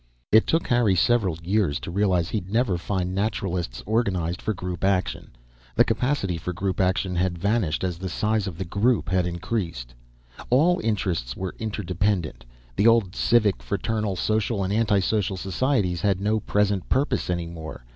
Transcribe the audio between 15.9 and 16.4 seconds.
had no